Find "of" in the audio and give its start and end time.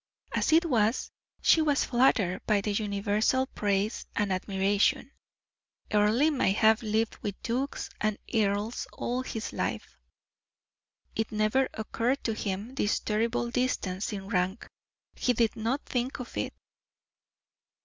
16.19-16.35